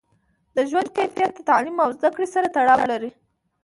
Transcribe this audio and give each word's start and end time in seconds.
د 0.55 0.57
ژوند 0.69 0.87
کیفیت 0.97 1.31
د 1.35 1.39
تعلیم 1.49 1.77
او 1.85 1.89
زده 1.97 2.09
کړې 2.15 2.27
سره 2.33 2.47
تړاو 2.55 2.81
لري. 2.91 3.11